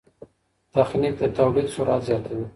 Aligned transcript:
تخنیک 0.73 1.13
د 1.21 1.23
تولید 1.37 1.67
سرعت 1.75 2.01
زیاتوي. 2.07 2.45